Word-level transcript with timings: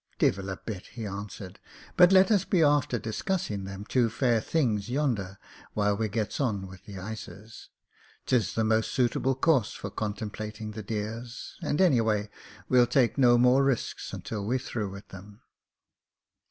"Divil 0.17 0.49
a 0.49 0.57
bit,"* 0.57 0.87
he 0.87 1.05
answered. 1.05 1.59
"But 1.95 2.11
let 2.11 2.31
us 2.31 2.43
be 2.43 2.63
after 2.63 2.97
dis 2.97 3.21
cussing 3.21 3.65
them 3.65 3.85
two 3.85 4.09
fair 4.09 4.41
things 4.41 4.89
yonder 4.89 5.37
while 5.73 5.95
we 5.95 6.09
gets 6.09 6.39
on 6.41 6.65
with 6.65 6.85
the 6.85 6.97
ices. 6.97 7.69
Tis 8.25 8.55
the 8.55 8.63
most 8.63 8.91
suitable 8.93 9.35
course 9.35 9.73
for 9.73 9.91
con 9.91 10.15
templating 10.15 10.73
the 10.73 10.81
dears; 10.81 11.55
and, 11.61 11.79
anyway, 11.79 12.31
we'll 12.67 12.87
take 12.87 13.19
no 13.19 13.37
more 13.37 13.63
risks 13.63 14.11
until 14.11 14.43
we're 14.43 14.57
through 14.57 14.89
with 14.89 15.07
them." 15.09 15.41